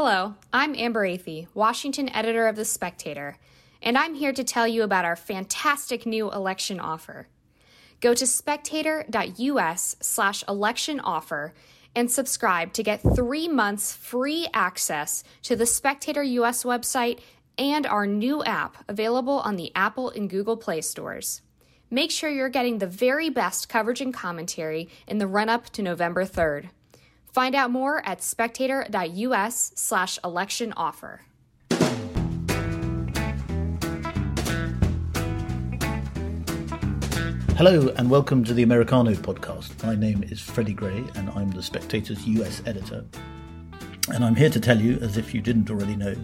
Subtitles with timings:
[0.00, 3.36] Hello, I'm Amber Athey, Washington editor of The Spectator,
[3.82, 7.26] and I'm here to tell you about our fantastic new election offer.
[8.00, 11.52] Go to spectator.us slash election offer
[11.96, 17.18] and subscribe to get three months free access to the Spectator US website
[17.58, 21.42] and our new app available on the Apple and Google Play stores.
[21.90, 25.82] Make sure you're getting the very best coverage and commentary in the run up to
[25.82, 26.68] November 3rd.
[27.32, 31.22] Find out more at spectator.us slash election offer.
[37.56, 39.84] Hello and welcome to the Americano podcast.
[39.84, 43.04] My name is Freddie Gray and I'm the Spectator's US editor.
[44.14, 46.14] And I'm here to tell you, as if you didn't already know,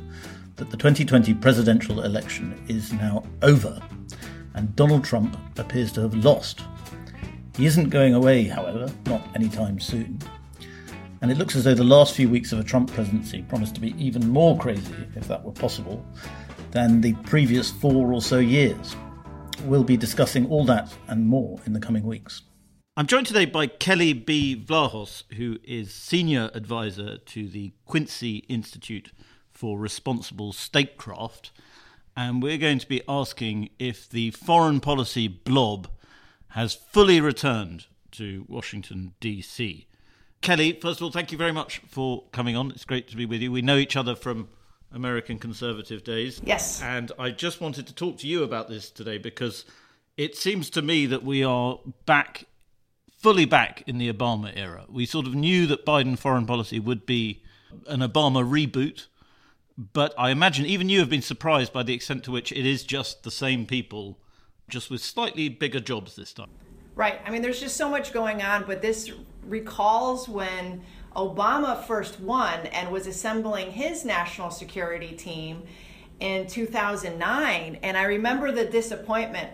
[0.56, 3.80] that the 2020 presidential election is now over
[4.54, 6.62] and Donald Trump appears to have lost.
[7.56, 10.20] He isn't going away, however, not anytime soon.
[11.24, 13.80] And it looks as though the last few weeks of a Trump presidency promise to
[13.80, 16.04] be even more crazy, if that were possible,
[16.70, 18.94] than the previous four or so years.
[19.62, 22.42] We'll be discussing all that and more in the coming weeks.
[22.98, 24.54] I'm joined today by Kelley B.
[24.54, 29.10] Vlahos, who is Senior Advisor to the Quincy Institute
[29.50, 31.52] for Responsible Statecraft.
[32.14, 35.88] And we're going to be asking if the foreign policy blob
[36.48, 39.86] has fully returned to Washington, D.C.
[40.44, 42.70] Kelly, first of all, thank you very much for coming on.
[42.70, 43.50] It's great to be with you.
[43.50, 44.50] We know each other from
[44.92, 46.38] American conservative days.
[46.44, 46.82] Yes.
[46.82, 49.64] And I just wanted to talk to you about this today because
[50.18, 52.44] it seems to me that we are back,
[53.16, 54.84] fully back in the Obama era.
[54.86, 57.42] We sort of knew that Biden foreign policy would be
[57.86, 59.06] an Obama reboot,
[59.78, 62.84] but I imagine even you have been surprised by the extent to which it is
[62.84, 64.18] just the same people,
[64.68, 66.50] just with slightly bigger jobs this time.
[66.94, 67.18] Right.
[67.24, 69.10] I mean, there's just so much going on, but this
[69.48, 70.82] recalls when
[71.14, 75.62] Obama first won and was assembling his national security team
[76.20, 77.78] in 2009.
[77.82, 79.50] And I remember the disappointment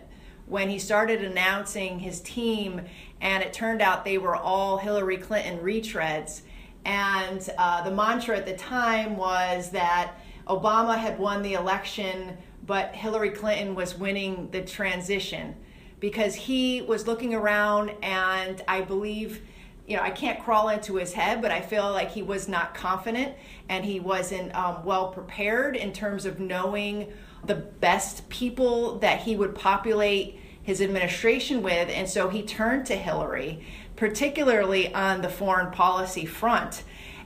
[0.47, 2.83] when he started announcing his team,
[3.21, 6.43] and it turned out they were all Hillary Clinton retreads.
[6.85, 10.15] And uh, the mantra at the time was that
[10.49, 12.37] Obama had won the election,
[12.67, 15.55] but Hillary Clinton was winning the transition
[16.01, 19.43] because he was looking around and I believe
[19.91, 22.77] you know, I can't crawl into his head, but I feel like he was not
[22.77, 23.35] confident
[23.69, 27.13] and he wasn't um, well prepared in terms of knowing
[27.45, 31.89] the best people that he would populate his administration with.
[31.89, 33.65] And so he turned to Hillary,
[33.97, 36.85] particularly on the foreign policy front.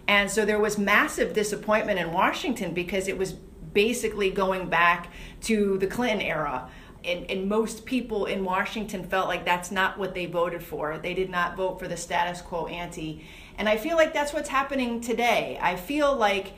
[0.08, 3.34] And so there was massive disappointment in Washington because it was
[3.74, 6.70] basically going back to the Clinton era
[7.04, 10.98] and, and most people in Washington felt like that's not what they voted for.
[10.98, 13.24] They did not vote for the status quo ante.
[13.58, 15.58] And I feel like that's what's happening today.
[15.60, 16.54] I feel like,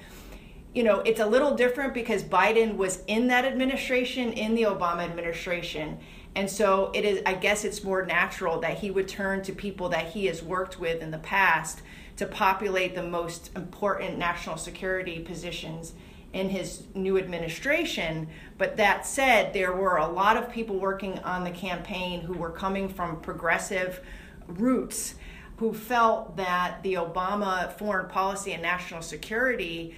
[0.75, 5.01] you know, it's a little different because Biden was in that administration, in the Obama
[5.01, 5.99] administration.
[6.35, 9.89] And so it is, I guess it's more natural that he would turn to people
[9.91, 11.83] that he has worked with in the past
[12.17, 15.93] to populate the most important national security positions
[16.37, 18.29] in his new administration.
[18.59, 22.51] But that said, there were a lot of people working on the campaign who were
[22.51, 24.01] coming from progressive
[24.47, 25.15] roots
[25.57, 29.95] who felt that the Obama foreign policy and national security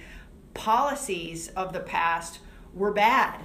[0.53, 2.39] policies of the past
[2.73, 3.39] were bad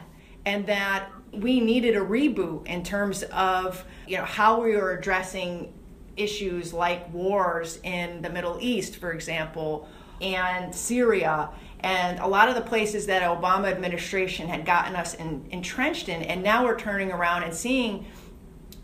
[0.46, 5.72] and that we needed a reboot in terms of you know how we were addressing
[6.16, 9.88] issues like wars in the Middle East for example
[10.20, 11.50] and Syria
[11.84, 16.22] and a lot of the places that Obama administration had gotten us in, entrenched in,
[16.22, 18.06] and now we're turning around and seeing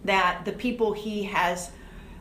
[0.04, 1.70] that the people he has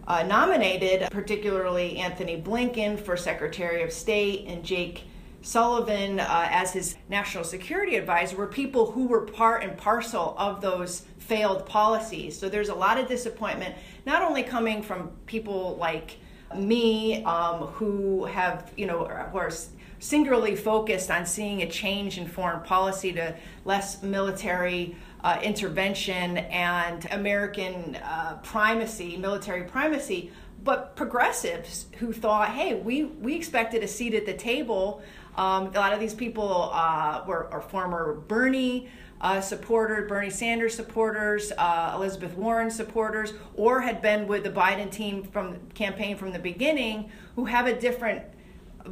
[0.07, 5.03] uh, nominated, particularly Antony Blinken for Secretary of State and Jake
[5.41, 10.61] Sullivan uh, as his national security advisor, were people who were part and parcel of
[10.61, 12.39] those failed policies.
[12.39, 13.75] So there's a lot of disappointment,
[14.05, 16.19] not only coming from people like
[16.55, 18.99] me um, who have, you know,
[19.31, 19.51] who are
[19.99, 23.35] singularly focused on seeing a change in foreign policy to
[23.65, 30.31] less military uh, intervention and American uh, primacy, military primacy,
[30.63, 35.01] but progressives who thought, hey, we, we expected a seat at the table.
[35.35, 38.89] Um, a lot of these people uh, were are former Bernie
[39.21, 44.89] uh, supporters, Bernie Sanders supporters, uh, Elizabeth Warren supporters, or had been with the Biden
[44.91, 48.23] team from campaign from the beginning, who have a different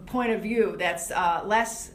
[0.05, 1.91] point of view that's uh, less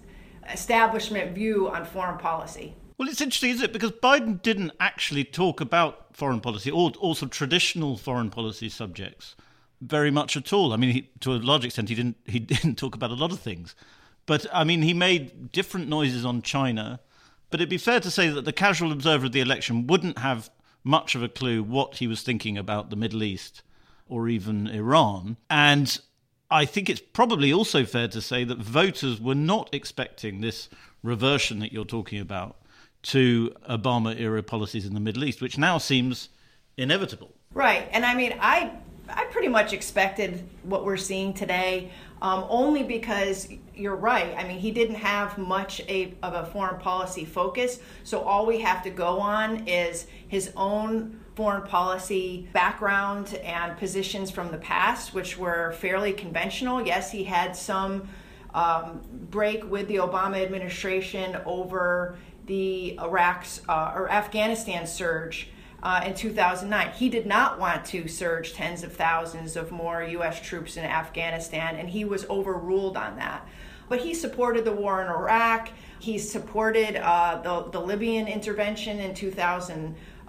[0.52, 2.74] establishment view on foreign policy.
[2.98, 3.72] Well, it's interesting, isn't it?
[3.72, 9.34] Because Biden didn't actually talk about foreign policy or also traditional foreign policy subjects
[9.80, 10.72] very much at all.
[10.72, 13.32] I mean, he, to a large extent, he didn't he didn't talk about a lot
[13.32, 13.74] of things.
[14.26, 17.00] But I mean, he made different noises on China.
[17.50, 20.50] But it'd be fair to say that the casual observer of the election wouldn't have
[20.84, 23.62] much of a clue what he was thinking about the Middle East
[24.08, 25.36] or even Iran.
[25.50, 25.98] And
[26.52, 30.68] I think it's probably also fair to say that voters were not expecting this
[31.02, 32.56] reversion that you're talking about
[33.04, 36.28] to Obama era policies in the Middle East, which now seems
[36.76, 37.32] inevitable.
[37.54, 37.88] Right.
[37.90, 38.70] And I mean, I
[39.08, 41.90] I pretty much expected what we're seeing today,
[42.20, 44.34] um, only because you're right.
[44.36, 47.80] I mean, he didn't have much a, of a foreign policy focus.
[48.04, 54.30] So all we have to go on is his own foreign policy background and positions
[54.30, 56.84] from the past, which were fairly conventional.
[56.86, 58.08] Yes, he had some
[58.54, 59.00] um,
[59.30, 65.48] break with the Obama administration over the Iraq's uh, or Afghanistan surge
[65.82, 66.90] uh, in 2009.
[66.92, 70.40] He did not want to surge tens of thousands of more U.S.
[70.40, 73.46] troops in Afghanistan, and he was overruled on that.
[73.88, 75.70] But he supported the war in Iraq.
[75.98, 79.14] He supported uh, the, the Libyan intervention in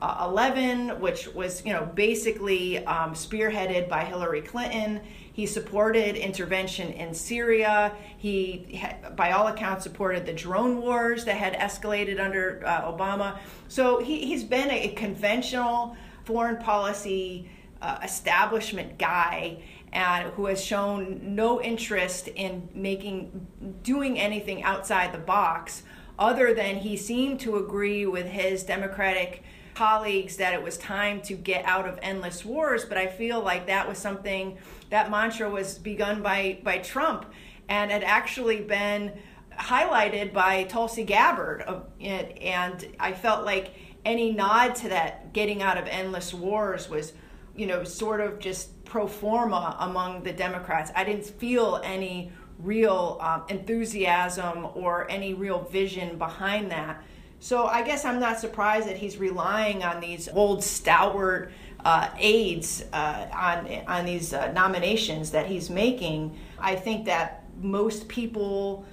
[0.04, 5.02] 2011, which was, you know, basically um, spearheaded by Hillary Clinton.
[5.32, 7.94] He supported intervention in Syria.
[8.18, 8.82] He,
[9.16, 13.38] by all accounts, supported the drone wars that had escalated under uh, Obama.
[13.70, 15.96] So he, he's been a, conventional
[16.26, 17.50] foreign policy
[17.82, 23.48] uh, establishment guy and who has shown no interest in making
[23.84, 25.84] doing anything outside the box
[26.18, 29.44] other than he seemed to agree with his democratic
[29.76, 33.68] colleagues that it was time to get out of endless wars but i feel like
[33.68, 34.58] that was something
[34.94, 37.26] that mantra was begun by by Trump
[37.68, 39.12] and had actually been
[39.58, 41.64] highlighted by Tulsi Gabbard.
[42.00, 43.74] And I felt like
[44.06, 47.14] any nod to that getting out of endless wars was,
[47.56, 50.92] you know, sort of just pro forma among the Democrats.
[50.96, 57.04] I didn't feel any real um, enthusiasm or any real vision behind that.
[57.44, 61.52] So I guess I'm not surprised that he's relying on these old stalwart
[61.84, 66.40] uh, aides uh, on on these uh, nominations that he's making.
[66.58, 68.86] I think that most people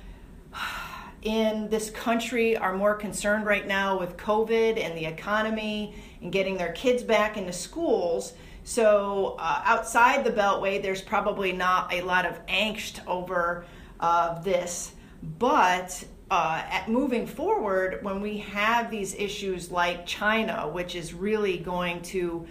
[1.22, 6.56] in this country are more concerned right now with COVID and the economy and getting
[6.56, 8.32] their kids back into schools.
[8.64, 13.64] So uh, outside the Beltway, there's probably not a lot of angst over
[14.00, 14.90] uh, this,
[15.38, 21.58] but uh, at moving forward, when we have these issues like China, which is really
[21.58, 22.46] going to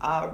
[0.00, 0.30] uh,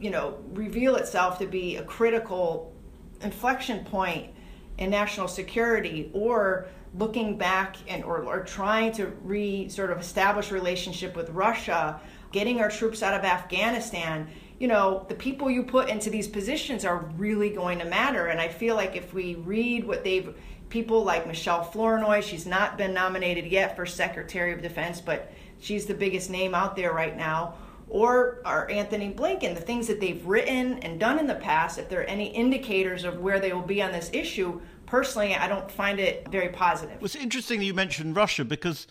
[0.00, 2.74] you know, reveal itself to be a critical
[3.22, 4.30] inflection point
[4.78, 6.66] in national security or
[6.98, 12.00] looking back and or, or trying to re sort of establish relationship with Russia,
[12.32, 16.84] getting our troops out of Afghanistan, you know, the people you put into these positions
[16.84, 18.26] are really going to matter.
[18.26, 20.34] And I feel like if we read what they've
[20.74, 25.30] people like Michelle Flournoy, she's not been nominated yet for Secretary of Defense, but
[25.60, 27.54] she's the biggest name out there right now
[27.88, 31.88] or, or Antony Blinken, the things that they've written and done in the past, if
[31.88, 35.70] there are any indicators of where they will be on this issue, personally, I don't
[35.70, 37.00] find it very positive.
[37.00, 38.88] It's interesting that you mentioned Russia because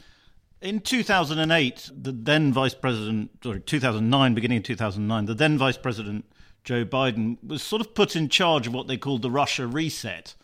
[0.61, 6.23] in 2008, the then Vice President, or 2009, beginning of 2009, the then Vice President
[6.63, 10.35] Joe Biden was sort of put in charge of what they called the Russia reset.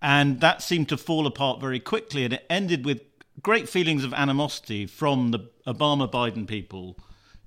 [0.00, 3.02] And that seemed to fall apart very quickly, and it ended with
[3.42, 6.96] great feelings of animosity from the Obama Biden people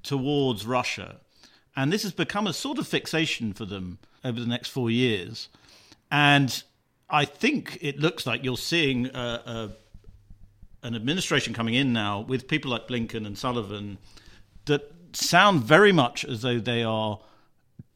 [0.04, 1.18] towards Russia.
[1.76, 5.48] And this has become a sort of fixation for them over the next four years.
[6.12, 6.62] And
[7.10, 9.70] I think it looks like you're seeing a, a,
[10.84, 13.98] an administration coming in now with people like Blinken and Sullivan
[14.66, 17.20] that sound very much as though they are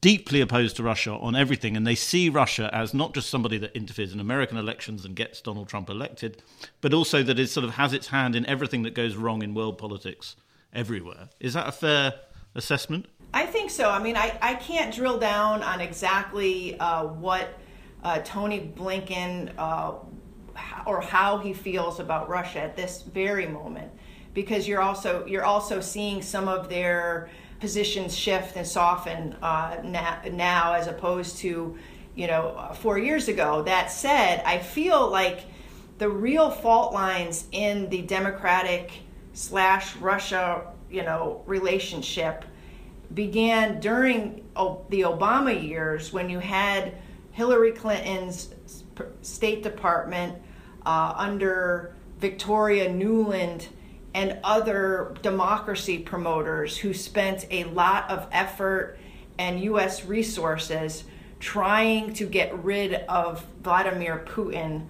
[0.06, 3.76] deeply opposed to Russia on everything, and they see Russia as not just somebody that
[3.76, 6.44] interferes in American elections and gets Donald Trump elected,
[6.80, 9.56] but also that it sort of has its hand in everything that goes wrong in
[9.56, 10.36] world politics
[10.72, 11.30] everywhere.
[11.40, 12.14] Is that a fair
[12.54, 13.08] assessment?
[13.34, 13.90] I think so.
[13.90, 17.58] I mean, I, I can't drill down on exactly uh, what
[18.04, 19.94] uh, Tony Blinken uh,
[20.86, 23.92] or how he feels about Russia at this very moment,
[24.36, 30.74] because you're also you're also seeing some of their positions shift and soften uh, now,
[30.74, 31.78] as opposed to
[32.16, 33.64] you know four years ago.
[33.64, 35.46] That said, I feel like
[35.98, 38.92] the real fault lines in the Democratic
[39.34, 42.46] slash Russia, you know, relationship
[43.14, 44.44] began during
[44.90, 46.96] the Obama years when you had
[47.32, 48.54] Hillary Clinton's
[49.22, 50.38] State Department
[50.86, 53.68] uh, under Victoria Nuland
[54.15, 58.98] and other democracy promoters who spent a lot of effort
[59.38, 60.05] and U.S.
[60.05, 61.03] resources
[61.41, 64.86] trying to get rid of Vladimir Putin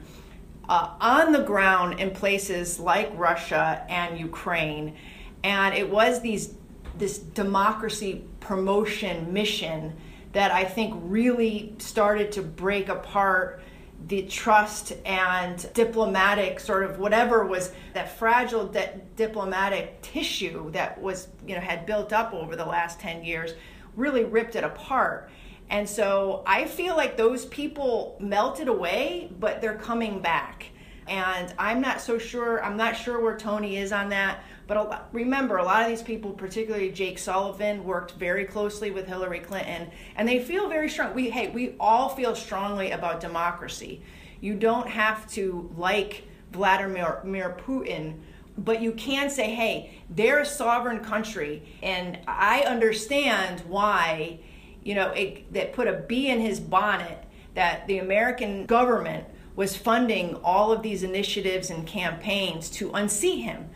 [0.69, 4.95] uh, on the ground in places like Russia and Ukraine.
[5.43, 6.53] And it was these
[6.95, 9.93] this democracy promotion mission
[10.33, 13.59] that I think really started to break apart
[14.07, 21.27] the trust and diplomatic sort of whatever was that fragile de- diplomatic tissue that was
[21.47, 23.53] you know had built up over the last 10 years
[23.95, 25.29] really ripped it apart.
[25.69, 30.67] And so i feel like those people melted away but they're coming back
[31.07, 35.57] and i'm not so sure i'm not sure where tony is on that but remember,
[35.57, 40.27] a lot of these people, particularly Jake Sullivan, worked very closely with Hillary Clinton, and
[40.27, 41.13] they feel very strong.
[41.13, 44.01] We hey, we all feel strongly about democracy.
[44.41, 48.19] You don't have to like Vladimir Putin,
[48.57, 54.39] but you can say, hey, they're a sovereign country, and I understand why,
[54.83, 59.75] you know, it, that put a bee in his bonnet that the American government was
[59.75, 63.69] funding all of these initiatives and campaigns to unseat him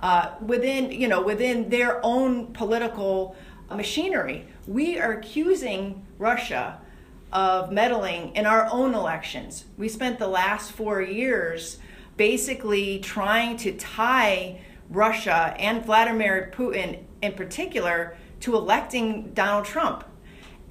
[0.00, 3.36] uh, within you know within their own political
[3.70, 4.46] machinery.
[4.66, 6.80] We are accusing Russia
[7.32, 9.64] of meddling in our own elections.
[9.76, 11.78] We spent the last four years
[12.16, 20.04] basically trying to tie Russia and Vladimir Putin in particular to electing Donald Trump.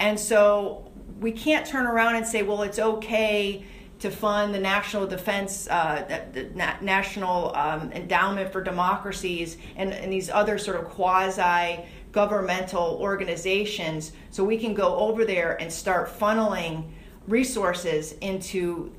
[0.00, 3.64] And so we can't turn around and say, well, it's okay
[3.98, 9.92] to fund the National Defense, uh, the, the Na- National um, Endowment for Democracies, and,
[9.92, 15.70] and these other sort of quasi governmental organizations so we can go over there and
[15.70, 16.84] start funneling
[17.26, 18.90] resources into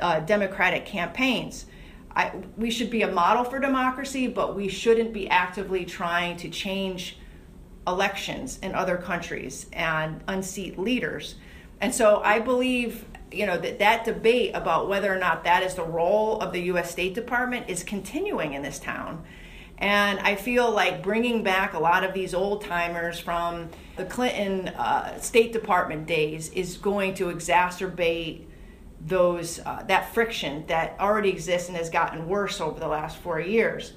[0.00, 1.66] uh, democratic campaigns.
[2.14, 6.48] I, we should be a model for democracy, but we shouldn't be actively trying to
[6.48, 7.16] change
[7.86, 11.36] elections in other countries and unseat leaders.
[11.80, 15.74] And so I believe you know that that debate about whether or not that is
[15.74, 16.90] the role of the U.S.
[16.90, 19.24] State Department is continuing in this town.
[19.78, 24.68] And I feel like bringing back a lot of these old timers from the Clinton
[24.68, 28.44] uh, State Department days is going to exacerbate
[29.00, 33.40] those uh, that friction that already exists and has gotten worse over the last four
[33.40, 33.94] years.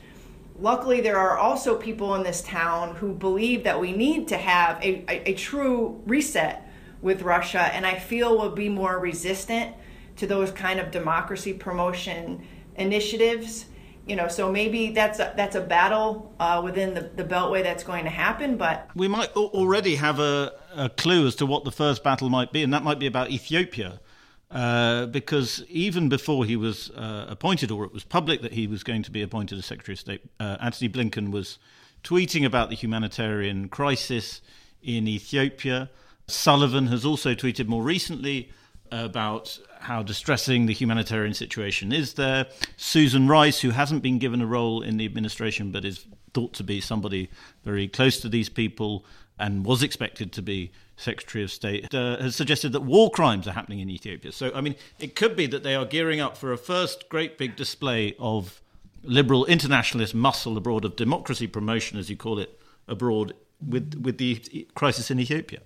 [0.59, 4.77] Luckily, there are also people in this town who believe that we need to have
[4.81, 6.62] a, a, a true reset
[7.03, 9.75] with Russia, and I feel will be more resistant
[10.15, 13.65] to those kind of democracy promotion initiatives.
[14.07, 17.83] You know, so maybe that's a, that's a battle uh, within the, the Beltway that's
[17.83, 18.57] going to happen.
[18.57, 22.51] But we might already have a, a clue as to what the first battle might
[22.51, 23.99] be, and that might be about Ethiopia.
[24.51, 28.83] Uh, because even before he was uh, appointed, or it was public that he was
[28.83, 31.57] going to be appointed as Secretary of State, uh, Antony Blinken was
[32.03, 34.41] tweeting about the humanitarian crisis
[34.83, 35.89] in Ethiopia.
[36.27, 38.49] Sullivan has also tweeted more recently
[38.91, 42.45] about how distressing the humanitarian situation is there.
[42.77, 46.63] Susan Rice, who hasn't been given a role in the administration but is thought to
[46.63, 47.29] be somebody
[47.63, 49.05] very close to these people
[49.39, 53.51] and was expected to be Secretary of State, uh, has suggested that war crimes are
[53.51, 54.31] happening in Ethiopia.
[54.31, 57.37] So, I mean, it could be that they are gearing up for a first great
[57.37, 58.61] big display of
[59.03, 64.67] liberal internationalist muscle abroad, of democracy promotion, as you call it, abroad with, with the
[64.75, 65.59] crisis in Ethiopia.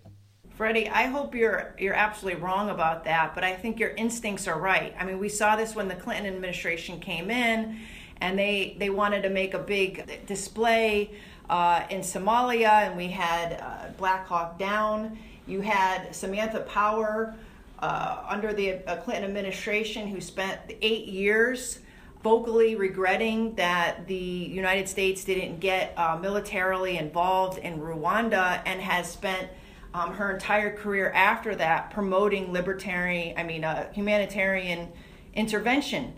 [0.58, 4.60] Freddie, I hope you're you're absolutely wrong about that, but I think your instincts are
[4.60, 4.92] right.
[5.00, 7.78] I mean, we saw this when the Clinton administration came in,
[8.22, 11.12] and they they wanted to make a big display
[11.48, 15.20] uh, in Somalia, and we had uh, Black Hawk Down.
[15.46, 17.36] You had Samantha Power
[17.78, 21.82] uh, under the uh, Clinton administration, who spent eight years
[22.24, 29.08] vocally regretting that the United States didn't get uh, militarily involved in Rwanda, and has
[29.08, 29.50] spent
[29.98, 34.90] um, her entire career after that promoting libertarian, I mean, uh, humanitarian
[35.34, 36.14] intervention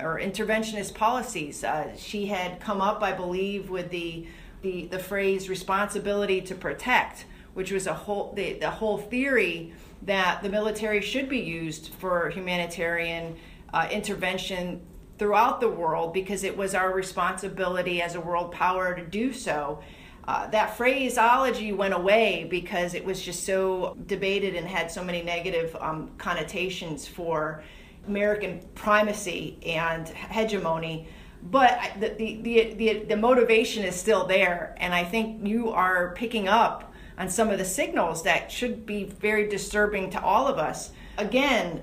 [0.00, 1.62] or interventionist policies.
[1.62, 4.26] Uh, she had come up, I believe, with the,
[4.62, 10.42] the, the phrase responsibility to protect, which was a whole, the, the whole theory that
[10.42, 13.36] the military should be used for humanitarian
[13.74, 14.80] uh, intervention
[15.18, 19.82] throughout the world because it was our responsibility as a world power to do so
[20.28, 25.22] uh, that phraseology went away because it was just so debated and had so many
[25.22, 27.64] negative um, connotations for
[28.06, 31.08] American primacy and hegemony.
[31.44, 36.12] But the, the, the, the, the motivation is still there, and I think you are
[36.14, 40.58] picking up on some of the signals that should be very disturbing to all of
[40.58, 40.90] us.
[41.16, 41.80] Again,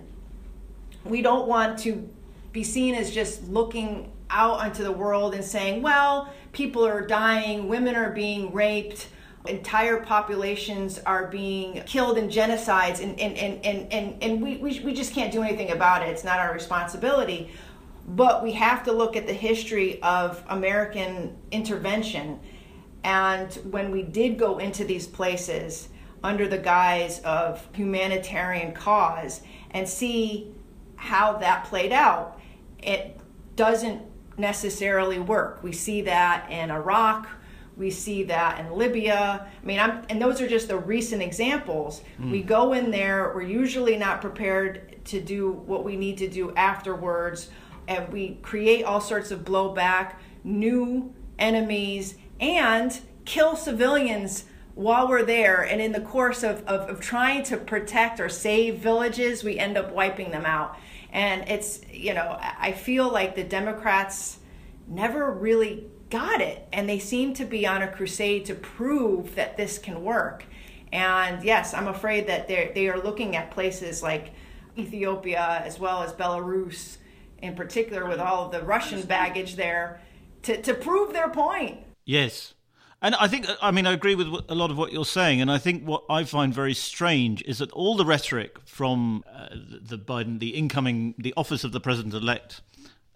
[1.04, 2.08] we don't want to
[2.52, 7.68] be seen as just looking out onto the world and saying, well, people are dying,
[7.68, 9.10] women are being raped,
[9.48, 14.80] entire populations are being killed in genocides, and, and, and, and, and, and we, we,
[14.80, 16.10] we just can't do anything about it.
[16.10, 17.52] It's not our responsibility.
[18.08, 22.40] but we have to look at the history of American intervention.
[23.04, 25.90] And when we did go into these places
[26.24, 29.42] under the guise of humanitarian cause
[29.72, 30.54] and see
[30.96, 32.40] how that played out,
[32.82, 33.20] it
[33.56, 34.02] doesn't
[34.38, 35.64] necessarily work.
[35.64, 37.28] We see that in Iraq,
[37.78, 39.48] we see that in Libya.
[39.62, 42.02] I mean, I'm, and those are just the recent examples.
[42.20, 42.32] Mm.
[42.32, 46.54] We go in there, we're usually not prepared to do what we need to do
[46.56, 47.50] afterwards,
[47.88, 55.62] and we create all sorts of blowback, new enemies, and kill civilians while we're there.
[55.62, 59.78] And in the course of, of, of trying to protect or save villages, we end
[59.78, 60.78] up wiping them out.
[61.16, 64.40] And it's, you know, I feel like the Democrats
[64.86, 66.68] never really got it.
[66.74, 70.46] And they seem to be on a crusade to prove that this can work.
[70.92, 74.34] And yes, I'm afraid that they they are looking at places like
[74.78, 76.98] Ethiopia as well as Belarus,
[77.38, 80.02] in particular, with all the Russian baggage there,
[80.42, 81.78] to, to prove their point.
[82.04, 82.55] Yes.
[83.02, 85.42] And I think, I mean, I agree with a lot of what you're saying.
[85.42, 89.50] And I think what I find very strange is that all the rhetoric from uh,
[89.52, 92.62] the Biden, the incoming, the office of the president elect,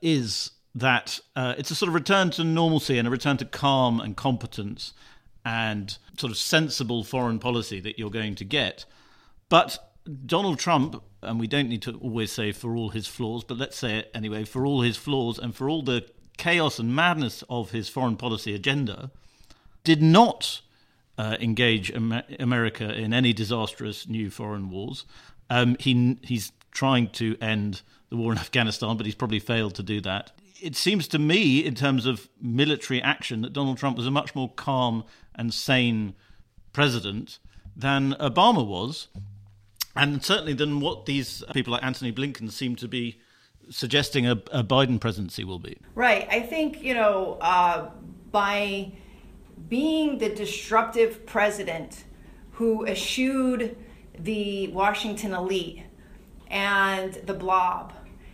[0.02, 4.00] is that uh, it's a sort of return to normalcy and a return to calm
[4.00, 4.94] and competence
[5.44, 8.86] and sort of sensible foreign policy that you're going to get.
[9.48, 9.80] But
[10.26, 13.78] Donald Trump, and we don't need to always say for all his flaws, but let's
[13.78, 16.08] say it anyway, for all his flaws and for all the
[16.38, 19.12] chaos and madness of his foreign policy agenda,
[19.84, 20.62] did not
[21.18, 25.06] uh, engage Amer- America in any disastrous new foreign wars.
[25.50, 29.84] Um, he he's trying to end the war in Afghanistan, but he's probably failed to
[29.84, 30.32] do that
[30.62, 34.36] it seems to me, in terms of military action, that Donald Trump was a much
[34.36, 35.04] more calm
[35.36, 36.16] and sane
[36.74, 37.40] president
[37.76, 39.08] than Obama was,
[39.96, 43.20] and certainly than what these people like Antony Blinken seem to be
[43.70, 45.78] suggesting a, a Biden presidency will be.
[45.96, 46.28] Right.
[46.30, 47.90] I think, you know, uh,
[48.32, 48.92] by
[49.68, 52.04] being the disruptive president
[52.54, 53.76] who eschewed
[54.18, 55.84] the Washington elite
[56.48, 57.94] and the blob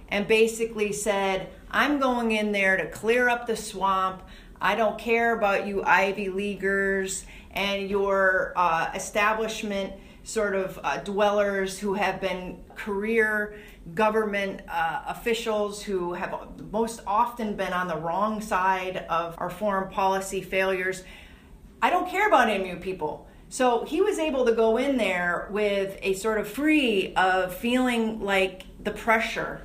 [0.10, 4.24] and basically said, I'm going in there to clear up the swamp.
[4.62, 11.78] I don't care about you Ivy Leaguers and your uh, establishment sort of uh, dwellers
[11.80, 13.56] who have been career
[13.94, 16.36] government uh, officials who have
[16.72, 21.04] most often been on the wrong side of our foreign policy failures.
[21.82, 23.28] I don't care about any of you people.
[23.50, 28.22] So he was able to go in there with a sort of free of feeling
[28.22, 29.62] like the pressure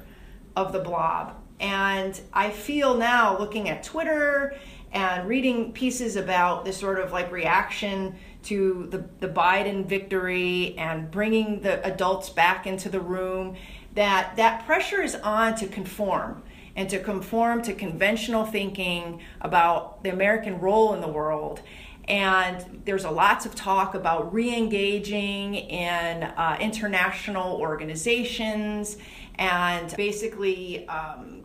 [0.55, 4.57] of the blob and I feel now looking at Twitter
[4.93, 11.11] and reading pieces about this sort of like reaction to the, the Biden victory and
[11.11, 13.57] bringing the adults back into the room
[13.95, 16.43] that that pressure is on to conform
[16.77, 21.61] and to conform to conventional thinking about the American role in the world.
[22.09, 28.97] And there's a lots of talk about re-engaging in uh, international organizations
[29.37, 31.45] and basically um,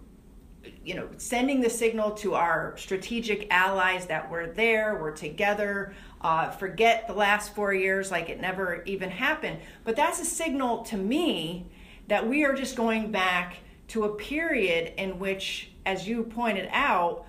[0.85, 5.95] you know, sending the signal to our strategic allies that we're there, we're together.
[6.21, 9.59] Uh, forget the last four years like it never even happened.
[9.83, 11.65] But that's a signal to me
[12.07, 13.57] that we are just going back
[13.89, 17.25] to a period in which, as you pointed out,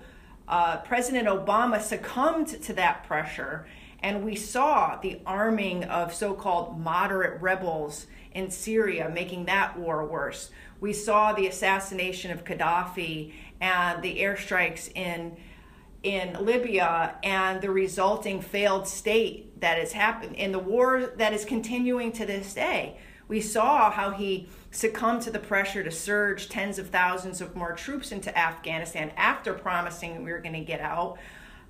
[0.47, 3.67] uh, President Obama succumbed to that pressure,
[4.01, 10.05] and we saw the arming of so called moderate rebels in Syria, making that war
[10.05, 10.51] worse.
[10.79, 15.37] We saw the assassination of Gaddafi and the airstrikes in
[16.03, 21.43] in Libya and the resulting failed state that has happened in the war that is
[21.43, 22.97] continuing to this day.
[23.27, 27.73] We saw how he succumbed to the pressure to surge tens of thousands of more
[27.73, 31.17] troops into Afghanistan after promising we were going to get out.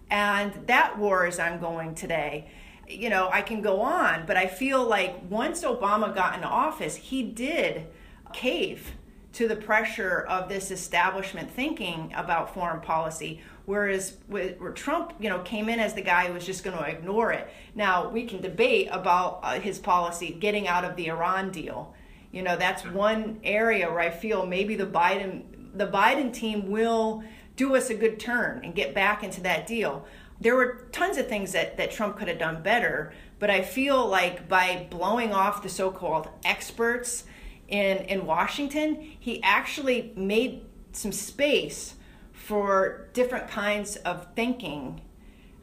[0.10, 2.50] And that war is ongoing today.
[2.88, 6.96] You know, I can go on, but I feel like once Obama got in office,
[6.96, 7.88] he did
[8.34, 8.93] cave
[9.38, 15.30] to the pressure of this establishment thinking about foreign policy whereas with, where Trump you
[15.30, 17.47] know came in as the guy who was just going to ignore it.
[17.76, 21.93] Now we can debate about uh, his policy getting out of the Iran deal.
[22.32, 25.43] You know that's one area where I feel maybe the Biden
[25.76, 27.23] the Biden team will
[27.56, 30.08] do us a good turn and get back into that deal.
[30.41, 34.08] There were tons of things that, that Trump could have done better but I feel
[34.08, 37.26] like by blowing off the so-called experts
[37.67, 41.95] in in Washington, he actually made some space
[42.32, 45.01] for different kinds of thinking.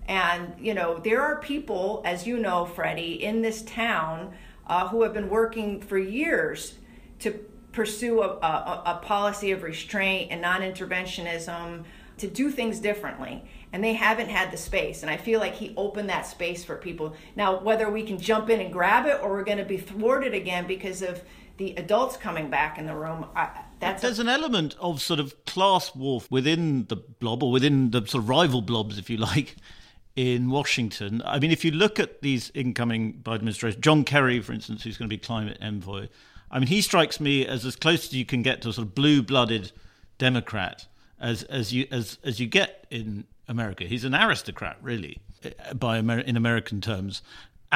[0.07, 4.35] And you know, there are people, as you know, Freddie, in this town
[4.67, 6.75] uh, who have been working for years
[7.21, 7.33] to
[7.73, 11.85] pursue a, a, a policy of restraint and non interventionism,
[12.19, 13.43] to do things differently.
[13.73, 15.03] And they haven't had the space.
[15.03, 17.17] And I feel like he opened that space for people.
[17.35, 20.33] Now, whether we can jump in and grab it or we're going to be thwarted
[20.33, 21.23] again because of
[21.57, 23.49] the adults coming back in the room, I,
[23.81, 27.91] that's There's a- an element of sort of class warfare within the blob or within
[27.91, 29.57] the sort of rival blobs, if you like,
[30.17, 31.23] in Washington.
[31.25, 34.97] I mean, if you look at these incoming Biden administration, John Kerry, for instance, who's
[34.97, 36.09] going to be climate envoy,
[36.51, 38.87] I mean, he strikes me as as close as you can get to a sort
[38.87, 39.73] of blue-blooded
[40.19, 40.87] Democrat
[41.21, 43.85] as as you as as you get in America.
[43.85, 47.23] He's an aristocrat, really, uh, by Amer- in American terms.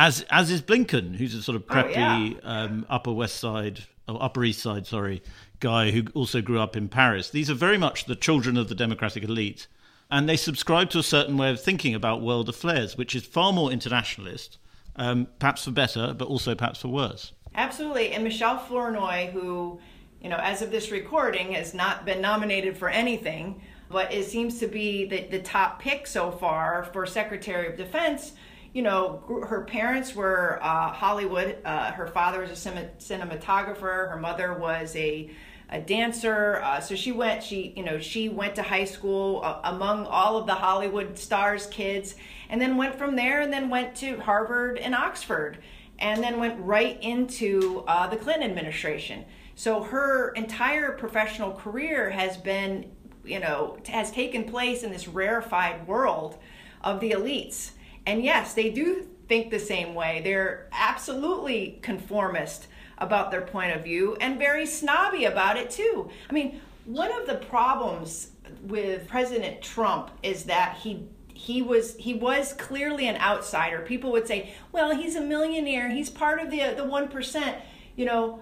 [0.01, 2.39] As as is Blinken, who's a sort of preppy yeah.
[2.45, 5.25] um, Upper West Side, or Upper East Side, sorry,
[5.59, 7.31] guy who also grew up in Paris.
[7.31, 9.67] These are very much the children of the democratic elite,
[10.09, 13.53] and they subscribe to a certain way of thinking about world affairs, which is far
[13.53, 14.59] more internationalist,
[14.95, 17.33] um, perhaps for better, but also perhaps for worse.
[17.57, 18.13] Absolutely.
[18.13, 19.81] And Michelle Flournoy, who,
[20.23, 24.61] you know, as of this recording, has not been nominated for anything, but it seems
[24.61, 28.35] to be the, the top pick so far for Secretary of Defense.
[28.79, 31.59] You know, her parents were uh, Hollywood.
[31.65, 34.09] Uh, her father was a cin- cinematographer.
[34.09, 35.31] Her mother was a
[35.69, 36.63] a dancer.
[36.63, 37.43] Uh, so she went.
[37.43, 41.67] She you know she went to high school uh, among all of the Hollywood stars'
[41.67, 42.15] kids,
[42.51, 45.59] and then went from there, and then went to Harvard and Oxford
[45.99, 49.25] and then went right into uh, the Clinton administration.
[49.57, 52.93] So her entire professional career has been,
[53.25, 56.39] you know, has taken place in this rarefied world
[56.85, 57.73] of the elites.
[58.09, 60.23] And yes, they do think the same way.
[60.25, 62.67] They're absolutely conformist
[62.97, 66.09] about their point of view and very snobby about it too.
[66.31, 68.31] I mean, one of the problems
[68.63, 73.81] with President Trump is that he he was he was clearly an outsider.
[73.81, 75.91] People would say, "Well, he's a millionaire.
[75.91, 77.57] He's part of the the 1%."
[77.95, 78.41] You know,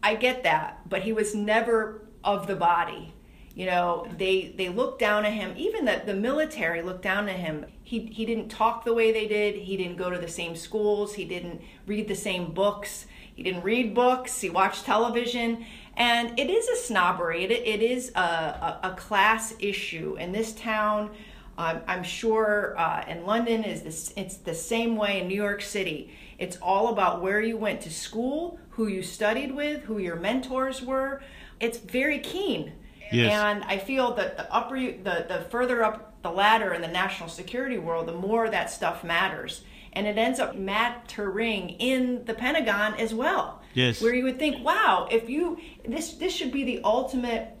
[0.00, 3.14] I get that, but he was never of the body.
[3.60, 5.52] You know, they they looked down at him.
[5.54, 7.66] Even the, the military looked down at him.
[7.82, 9.54] He he didn't talk the way they did.
[9.54, 11.12] He didn't go to the same schools.
[11.12, 13.04] He didn't read the same books.
[13.34, 14.40] He didn't read books.
[14.40, 15.66] He watched television.
[15.94, 17.44] And it is a snobbery.
[17.44, 21.10] It, it is a, a, a class issue in this town.
[21.58, 24.14] Um, I'm sure uh, in London is this.
[24.16, 26.10] It's the same way in New York City.
[26.38, 30.80] It's all about where you went to school, who you studied with, who your mentors
[30.80, 31.20] were.
[31.60, 32.72] It's very keen.
[33.12, 33.32] Yes.
[33.32, 37.28] And I feel that the upper, the the further up the ladder in the national
[37.28, 42.94] security world, the more that stuff matters, and it ends up mattering in the Pentagon
[42.94, 43.62] as well.
[43.74, 44.02] Yes.
[44.02, 47.56] Where you would think, wow, if you this this should be the ultimate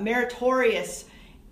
[0.00, 1.04] meritorious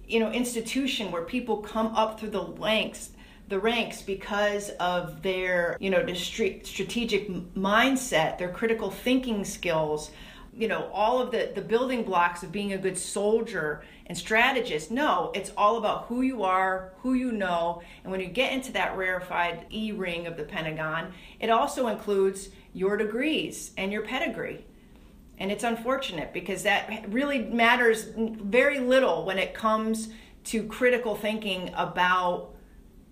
[0.06, 3.10] you know institution where people come up through the ranks
[3.48, 10.10] the ranks because of their you know strategic mindset their critical thinking skills
[10.56, 14.90] you know all of the the building blocks of being a good soldier and strategist.
[14.90, 18.72] No it's all about who you are who you know and when you get into
[18.72, 24.64] that rarefied e ring of the pentagon it also includes your degrees and your pedigree.
[25.38, 30.08] And it's unfortunate because that really matters very little when it comes
[30.44, 32.54] to critical thinking about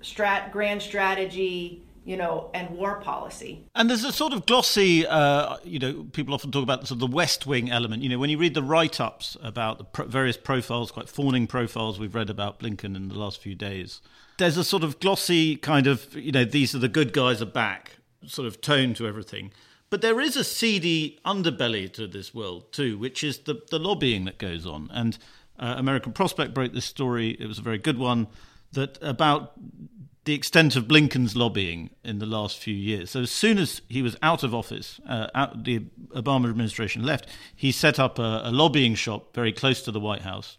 [0.00, 5.56] strat grand strategy you know and war policy And there's a sort of glossy, uh,
[5.64, 8.02] you know, people often talk about the sort of the West Wing element.
[8.02, 11.98] You know, when you read the write-ups about the pro- various profiles, quite fawning profiles
[11.98, 14.00] we've read about Blinken in the last few days,
[14.38, 17.46] there's a sort of glossy kind of, you know, these are the good guys are
[17.46, 19.52] back sort of tone to everything.
[19.90, 24.24] But there is a seedy underbelly to this world too, which is the the lobbying
[24.24, 24.90] that goes on.
[24.92, 25.16] And
[25.58, 27.36] uh, American Prospect broke this story.
[27.38, 28.26] It was a very good one
[28.72, 29.52] that about
[30.24, 33.10] the extent of Blinken's lobbying in the last few years.
[33.10, 35.80] So as soon as he was out of office, uh, out, the
[36.14, 40.22] Obama administration left, he set up a, a lobbying shop very close to the White
[40.22, 40.56] House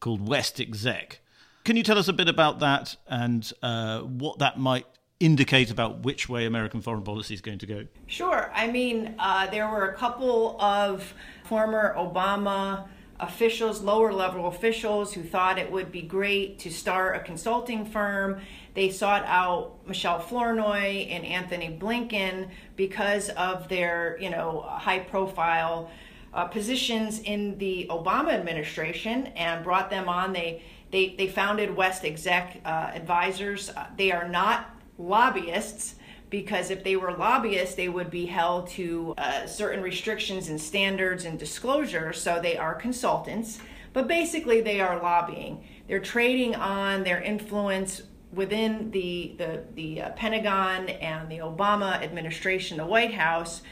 [0.00, 1.20] called West Exec.
[1.64, 4.86] Can you tell us a bit about that and uh, what that might
[5.18, 7.86] indicate about which way American foreign policy is going to go?
[8.06, 8.50] Sure.
[8.54, 12.86] I mean, uh, there were a couple of former Obama
[13.20, 18.40] officials, lower level officials, who thought it would be great to start a consulting firm.
[18.74, 25.90] They sought out Michelle Flournoy and Antony Blinken because of their, you know, high profile
[26.34, 30.32] uh, positions in the Obama administration and brought them on.
[30.32, 33.70] They they, they founded West Exec uh, Advisors.
[33.70, 35.95] Uh, they are not lobbyists
[36.30, 41.24] because if they were lobbyists, they would be held to uh, certain restrictions and standards
[41.24, 42.12] and disclosure.
[42.12, 43.60] So they are consultants,
[43.92, 45.64] but basically they are lobbying.
[45.88, 52.76] They're trading on their influence within the the, the uh, Pentagon and the Obama administration,
[52.76, 53.62] the White House,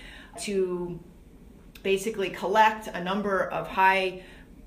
[0.42, 1.00] to
[1.82, 4.22] basically collect a number of high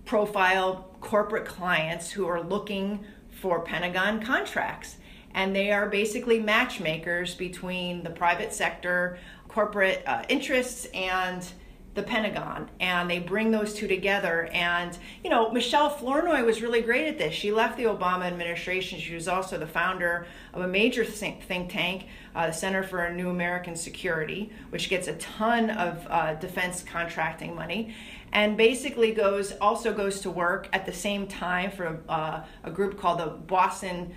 [0.05, 4.97] profile corporate clients who are looking for Pentagon contracts.
[5.37, 11.47] And they are basically matchmakers between the private sector, corporate uh, interests, and
[11.93, 14.49] the Pentagon, and they bring those two together.
[14.51, 17.35] And, you know, Michelle Flournoy was really great at this.
[17.35, 18.99] She left the Obama administration.
[18.99, 23.29] She was also the founder of a major think tank, uh, the Center for New
[23.29, 27.95] American Security, which gets a ton of uh, defense contracting money.
[28.31, 32.99] And basically goes also goes to work at the same time for uh, a group
[32.99, 34.13] called the Boston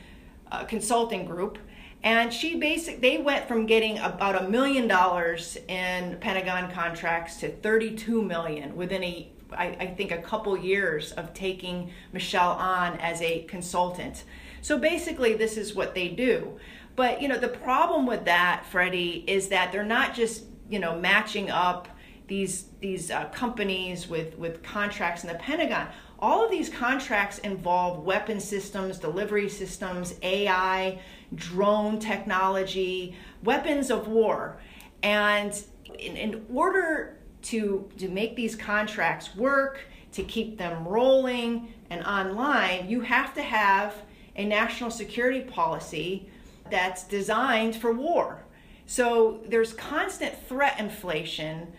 [0.51, 1.59] uh, Consulting Group,
[2.03, 7.51] and she basic they went from getting about a million dollars in Pentagon contracts to
[7.51, 13.21] 32 million within a I, I think a couple years of taking Michelle on as
[13.21, 14.25] a consultant.
[14.63, 16.59] So basically this is what they do.
[16.97, 20.99] But you know the problem with that, Freddie, is that they're not just you know
[20.99, 21.89] matching up
[22.27, 25.89] these these uh, companies with with contracts in the Pentagon.
[26.21, 31.01] All of these contracts involve weapon systems, delivery systems, AI,
[31.35, 34.61] drone technology, weapons of war.
[35.03, 35.53] And
[35.99, 39.81] in, in order to, to make these contracts work,
[40.13, 43.95] to keep them rolling and online, you have to have
[44.37, 46.29] a national security policy
[46.71, 48.45] that's designed for war.
[48.87, 51.73] So there's constant threat inflation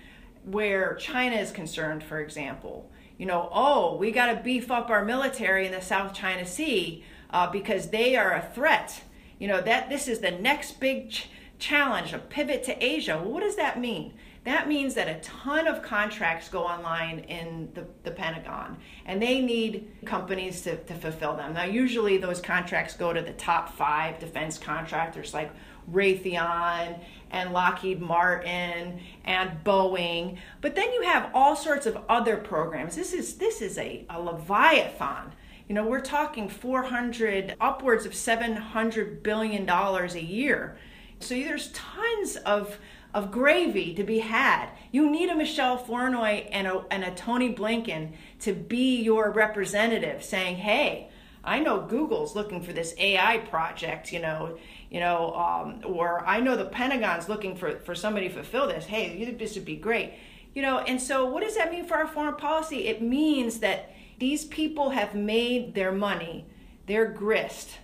[0.45, 2.89] where China is concerned, for example.
[3.21, 7.05] You know, oh, we got to beef up our military in the South China Sea
[7.29, 9.03] uh, because they are a threat.
[9.38, 11.29] You know that this is the next big ch-
[11.60, 13.21] challenge a pivot to asia.
[13.21, 14.15] Well, what does that mean?
[14.43, 19.39] That means that a ton of contracts go online in the, the pentagon and they
[19.39, 21.53] need companies to, to fulfill them.
[21.53, 25.51] Now usually those contracts go to the top five defense contractors like
[25.91, 26.99] raytheon
[27.32, 33.13] and lockheed martin and boeing but then you have all sorts of other programs this
[33.13, 35.32] is this is a, a leviathan
[35.72, 40.76] you know, we're talking 400, upwards of 700 billion dollars a year.
[41.22, 42.78] So there's tons of
[43.13, 44.70] of gravy to be had.
[44.91, 50.26] You need a Michelle Flournoy and a, and a Tony Blinken to be your representative,
[50.26, 51.10] saying, "Hey,
[51.43, 54.58] I know Google's looking for this AI project, you know,
[54.89, 58.86] you know, um, or I know the Pentagon's looking for for somebody to fulfill this.
[58.86, 60.13] Hey, this would be great,
[60.54, 62.88] you know?" And so, what does that mean for our foreign policy?
[62.88, 66.45] It means that these people have made their money,
[66.86, 67.80] their grist,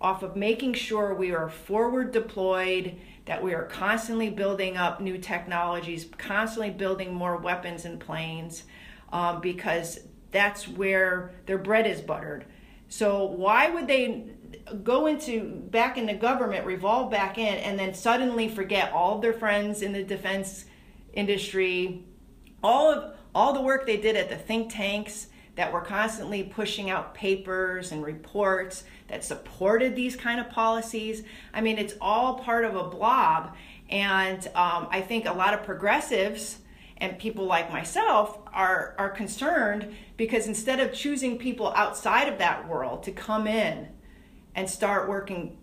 [0.00, 2.94] off of making sure we are forward deployed,
[3.26, 8.64] that we are constantly building up new technologies, constantly building more weapons and planes,
[9.12, 12.44] um, because that's where their bread is buttered.
[12.88, 14.24] So why would they
[14.82, 19.32] go into back into government, revolve back in, and then suddenly forget all of their
[19.32, 20.64] friends in the defense
[21.12, 22.04] industry,
[22.62, 26.90] all of all the work they did at the think tanks, that were constantly pushing
[26.90, 31.22] out papers and reports that supported these kind of policies.
[31.52, 33.54] I mean, it's all part of a blob.
[33.88, 36.58] And um, I think a lot of progressives
[36.96, 42.68] and people like myself are, are concerned because instead of choosing people outside of that
[42.68, 43.88] world to come in
[44.54, 45.58] and start working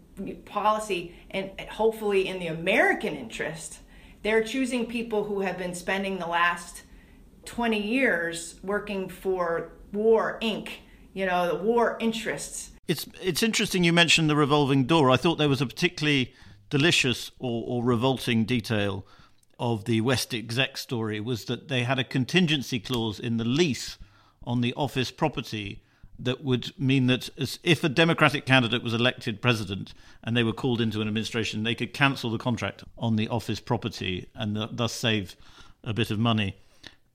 [0.45, 3.79] policy and hopefully in the American interest,
[4.23, 6.83] they're choosing people who have been spending the last
[7.45, 10.69] 20 years working for War Inc.,
[11.13, 12.71] you know, the war interests.
[12.87, 15.09] It's it's interesting you mentioned the revolving door.
[15.09, 16.33] I thought there was a particularly
[16.69, 19.05] delicious or, or revolting detail
[19.59, 23.97] of the West exec story was that they had a contingency clause in the lease
[24.45, 25.81] on the office property
[26.19, 27.29] that would mean that
[27.63, 31.73] if a Democratic candidate was elected president and they were called into an administration, they
[31.73, 35.35] could cancel the contract on the office property and thus save
[35.83, 36.55] a bit of money.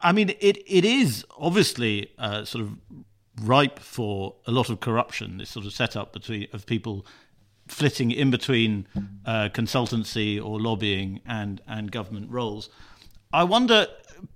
[0.00, 2.72] I mean, it it is obviously uh, sort of
[3.42, 5.38] ripe for a lot of corruption.
[5.38, 7.06] This sort of setup between of people
[7.68, 8.86] flitting in between
[9.24, 12.68] uh, consultancy or lobbying and and government roles.
[13.32, 13.86] I wonder.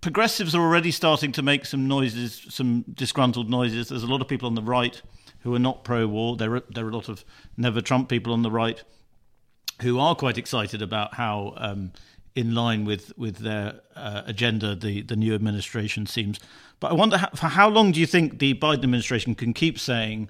[0.00, 3.88] Progressives are already starting to make some noises, some disgruntled noises.
[3.88, 5.00] There's a lot of people on the right
[5.40, 6.36] who are not pro-war.
[6.36, 7.24] There are there are a lot of
[7.56, 8.82] never Trump people on the right
[9.82, 11.92] who are quite excited about how um,
[12.34, 14.74] in line with with their uh, agenda.
[14.74, 16.38] The the new administration seems,
[16.78, 19.78] but I wonder how, for how long do you think the Biden administration can keep
[19.78, 20.28] saying,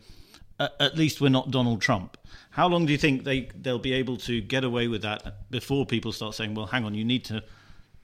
[0.59, 2.17] at least we're not Donald Trump?
[2.51, 5.87] How long do you think they they'll be able to get away with that before
[5.87, 7.43] people start saying, well, hang on, you need to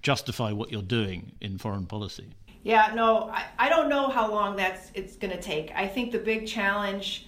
[0.06, 2.28] justify what you're doing in foreign policy?
[2.62, 5.72] Yeah, no, I, I don't know how long that's it's going to take.
[5.74, 7.26] I think the big challenge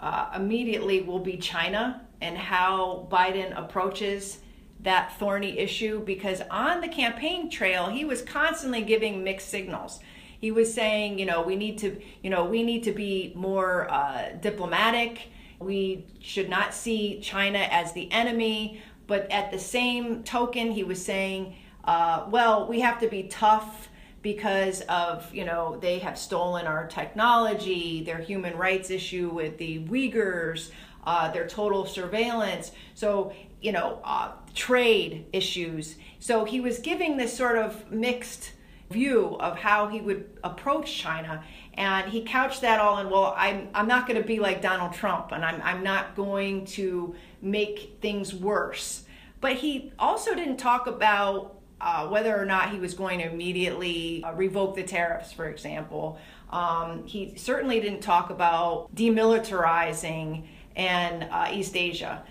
[0.00, 4.38] uh, immediately will be China and how Biden approaches
[4.80, 10.00] that thorny issue because on the campaign trail, he was constantly giving mixed signals.
[10.40, 13.90] He was saying, you know, we need to, you know, we need to be more
[13.90, 15.28] uh, diplomatic.
[15.58, 18.82] We should not see China as the enemy.
[19.06, 23.88] But at the same token, he was saying, uh, well, we have to be tough
[24.22, 29.84] because of you know they have stolen our technology their human rights issue with the
[29.84, 30.70] uyghurs
[31.04, 32.72] uh, their total surveillance.
[32.94, 35.96] So you know uh, trade issues.
[36.20, 38.52] So he was giving this sort of mixed
[38.90, 41.42] view of how he would approach china
[41.72, 44.92] and he couched that all in well i'm, I'm not going to be like donald
[44.92, 49.04] trump and I'm, I'm not going to make things worse.
[49.40, 54.22] But he also didn't talk about uh, whether or not he was going to immediately
[54.24, 56.18] uh, revoke the tariffs, for example.
[56.50, 62.22] Um, he certainly didn't talk about demilitarizing in uh, East Asia.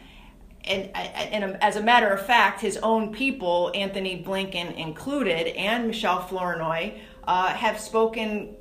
[0.65, 5.87] And, uh, and, as a matter of fact, his own people, Antony Blinken included, and
[5.87, 8.55] Michelle Flournoy, uh, have spoken,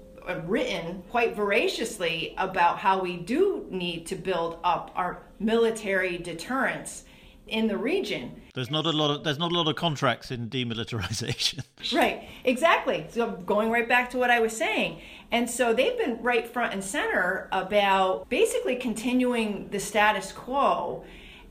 [0.44, 7.04] written quite voraciously about how we do need to build up our military deterrence
[7.52, 8.40] in the region.
[8.54, 11.62] There's not a lot of there's not a lot of contracts in demilitarization.
[11.94, 13.06] right, exactly.
[13.10, 16.72] So going right back to what I was saying, and so they've been right front
[16.72, 21.04] and center about basically continuing the status quo,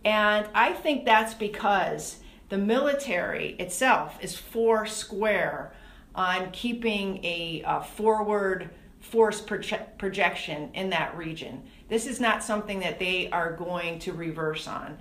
[0.04, 2.18] and I think that's because
[2.50, 5.74] the military itself is four square
[6.16, 11.64] on keeping a, a forward force proje- projection in that region.
[11.90, 14.98] This is not something that they are going to reverse on.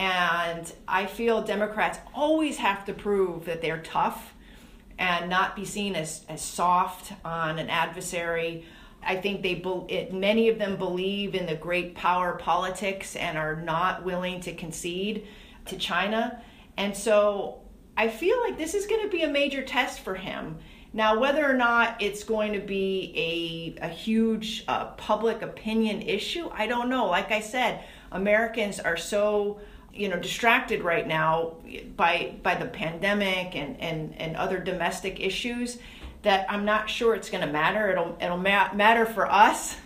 [0.00, 4.32] And I feel Democrats always have to prove that they're tough
[4.98, 8.64] and not be seen as, as soft on an adversary.
[9.02, 13.56] I think they it, many of them believe in the great power politics and are
[13.56, 15.26] not willing to concede
[15.66, 16.40] to China.
[16.78, 17.60] And so
[17.94, 20.56] I feel like this is going to be a major test for him.
[20.94, 26.48] Now, whether or not it's going to be a, a huge uh, public opinion issue,
[26.54, 27.04] I don't know.
[27.04, 29.60] Like I said, Americans are so
[30.00, 31.56] you know distracted right now
[31.94, 35.78] by by the pandemic and and and other domestic issues
[36.22, 37.90] that I'm not sure it's going to matter.
[37.90, 39.76] It'll it'll ma- matter for us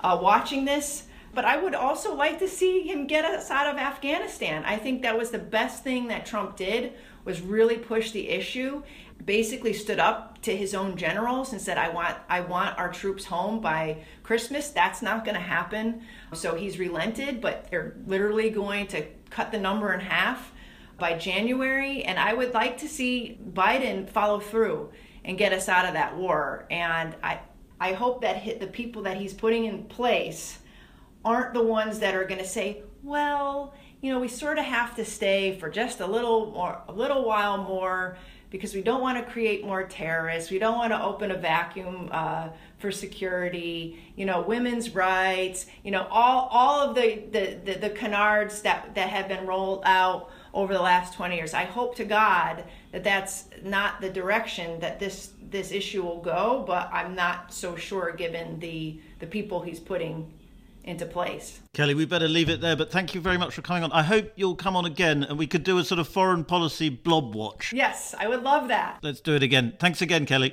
[0.00, 1.04] uh, watching this.
[1.34, 4.64] But I would also like to see him get us out of Afghanistan.
[4.66, 6.92] I think that was the best thing that Trump did
[7.24, 8.82] was really push the issue.
[9.24, 13.24] Basically stood up to his own generals and said, "I want I want our troops
[13.24, 13.98] home by
[14.32, 16.00] Christmas." That's not going to happen.
[16.32, 20.52] So he's relented, but they're literally going to cut the number in half
[20.96, 22.02] by January.
[22.02, 24.90] And I would like to see Biden follow through
[25.22, 26.64] and get us out of that war.
[26.70, 27.40] And I,
[27.78, 30.60] I hope that the people that he's putting in place
[31.26, 34.96] aren't the ones that are going to say, well, you know, we sort of have
[34.96, 38.16] to stay for just a little more, a little while more
[38.52, 40.50] because we don't want to create more terrorists.
[40.50, 42.48] We don't want to open a vacuum uh,
[42.82, 43.98] for security.
[44.16, 45.66] You know, women's rights.
[45.82, 49.82] You know, all all of the the the, the canards that that have been rolled
[49.86, 51.54] out over the last 20 years.
[51.54, 56.64] I hope to God that that's not the direction that this this issue will go,
[56.66, 60.32] but I'm not so sure given the the people he's putting
[60.84, 61.60] into place.
[61.74, 63.92] Kelley, we better leave it there, but thank you very much for coming on.
[63.92, 66.88] I hope you'll come on again and we could do a sort of foreign policy
[66.88, 67.72] blob watch.
[67.72, 68.98] Yes, I would love that.
[69.02, 69.74] Let's do it again.
[69.78, 70.52] Thanks again, Kelley.